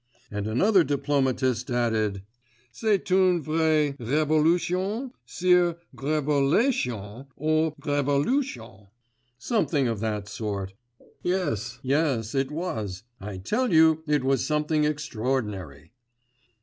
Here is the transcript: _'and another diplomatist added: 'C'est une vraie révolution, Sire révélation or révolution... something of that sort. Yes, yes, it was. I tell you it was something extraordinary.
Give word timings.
_'and 0.35 0.47
another 0.47 0.83
diplomatist 0.83 1.69
added: 1.69 2.23
'C'est 2.71 3.11
une 3.11 3.39
vraie 3.39 3.93
révolution, 3.99 5.11
Sire 5.27 5.75
révélation 5.95 7.27
or 7.35 7.75
révolution... 7.75 8.87
something 9.37 9.87
of 9.87 9.99
that 9.99 10.27
sort. 10.27 10.73
Yes, 11.21 11.77
yes, 11.83 12.33
it 12.33 12.49
was. 12.49 13.03
I 13.19 13.37
tell 13.37 13.71
you 13.71 14.01
it 14.07 14.23
was 14.23 14.43
something 14.43 14.85
extraordinary. 14.85 15.91